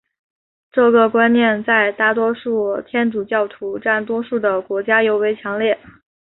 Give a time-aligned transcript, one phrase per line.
[0.71, 5.77] 这个观念在大多数天主教徒占多数的国家尤为强烈。